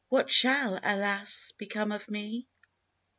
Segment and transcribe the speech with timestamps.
[0.09, 1.51] What shall, alas!
[1.59, 2.47] become of me?